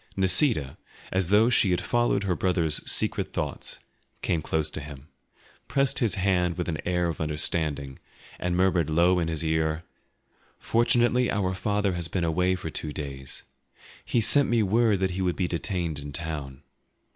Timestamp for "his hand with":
5.99-6.67